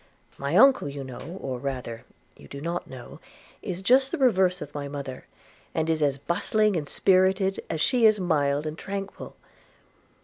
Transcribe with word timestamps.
My 0.35 0.55
uncle, 0.55 0.89
you 0.89 1.03
know, 1.03 1.37
or 1.39 1.59
rather 1.59 2.05
you 2.35 2.47
do 2.47 2.59
not 2.59 2.87
know, 2.89 3.19
is 3.61 3.83
just 3.83 4.09
the 4.11 4.17
reverse 4.17 4.59
of 4.59 4.73
my 4.73 4.87
mother, 4.87 5.27
and 5.75 5.91
is 5.91 6.01
as 6.01 6.17
bustling 6.17 6.75
and 6.75 6.89
spirited 6.89 7.61
as 7.69 7.81
she 7.81 8.07
is 8.07 8.19
mild 8.19 8.65
and 8.65 8.75
tranquil. 8.79 9.35